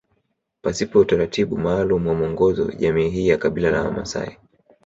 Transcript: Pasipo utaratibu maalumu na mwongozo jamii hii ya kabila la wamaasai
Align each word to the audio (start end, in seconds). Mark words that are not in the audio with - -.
Pasipo 0.61 0.99
utaratibu 0.99 1.57
maalumu 1.57 2.05
na 2.05 2.13
mwongozo 2.17 2.71
jamii 2.71 3.09
hii 3.09 3.27
ya 3.27 3.37
kabila 3.37 3.71
la 3.71 3.83
wamaasai 3.83 4.37